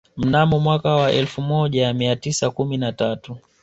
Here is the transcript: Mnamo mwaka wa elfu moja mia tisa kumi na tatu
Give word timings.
Mnamo 0.17 0.59
mwaka 0.59 0.89
wa 0.89 1.11
elfu 1.11 1.41
moja 1.41 1.93
mia 1.93 2.15
tisa 2.15 2.49
kumi 2.51 2.77
na 2.77 2.91
tatu 2.91 3.37